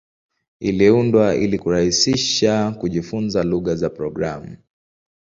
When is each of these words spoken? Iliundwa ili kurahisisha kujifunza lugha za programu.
Iliundwa 0.59 1.35
ili 1.35 1.59
kurahisisha 1.59 2.71
kujifunza 2.79 3.43
lugha 3.43 3.75
za 3.75 3.89
programu. 3.89 4.57